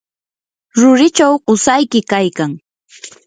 [0.79, 2.51] rurichaw qusayki kaykan.